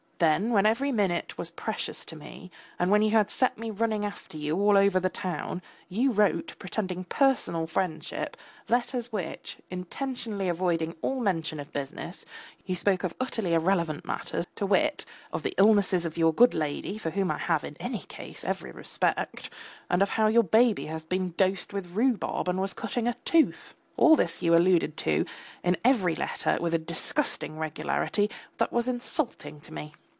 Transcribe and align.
Then 0.21 0.51
when 0.51 0.67
every 0.67 0.91
minute 0.91 1.35
was 1.39 1.49
precious 1.49 2.05
to 2.05 2.15
me 2.15 2.51
and 2.77 2.91
when 2.91 3.01
you 3.01 3.09
had 3.09 3.31
set 3.31 3.57
me 3.57 3.71
running 3.71 4.05
after 4.05 4.37
you 4.37 4.55
all 4.55 4.77
over 4.77 4.99
the 4.99 5.09
town, 5.09 5.63
you 5.89 6.11
wrote, 6.11 6.53
pretending 6.59 7.05
personal 7.05 7.65
friendship, 7.65 8.37
letters 8.69 9.05
in 9.05 9.09
which, 9.09 9.57
intentionally 9.71 10.47
avoiding 10.47 10.95
all 11.01 11.19
mention 11.21 11.59
of 11.59 11.73
business, 11.73 12.23
you 12.67 12.75
spoke 12.75 13.03
of 13.03 13.15
utterly 13.19 13.55
irrelevant 13.55 14.05
matters; 14.05 14.45
to 14.57 14.67
wit, 14.67 15.05
of 15.33 15.41
the 15.41 15.55
illnesses 15.57 16.05
of 16.05 16.17
your 16.19 16.31
good 16.31 16.53
lady 16.53 16.99
for 16.99 17.09
whom 17.09 17.31
I 17.31 17.39
have, 17.39 17.63
in 17.63 17.75
any 17.79 18.03
case, 18.03 18.43
every 18.43 18.69
respect, 18.71 19.49
and 19.89 20.03
of 20.03 20.09
how 20.09 20.27
your 20.27 20.43
baby 20.43 20.85
had 20.85 21.09
been 21.09 21.31
dosed 21.31 21.73
with 21.73 21.95
rhubarb 21.95 22.47
and 22.47 22.61
was 22.61 22.75
cutting 22.75 23.07
a 23.07 23.15
tooth. 23.25 23.73
All 23.97 24.15
this 24.15 24.39
you 24.43 24.55
alluded 24.55 24.97
to 24.97 25.25
in 25.63 25.77
every 25.83 26.13
letter 26.15 26.59
with 26.61 26.75
a 26.75 26.79
disgusting 26.79 27.57
regularity 27.57 28.29
that 28.59 28.71
was 28.71 28.87
insulting 28.87 29.59
to 29.61 29.73
me. 29.73 29.93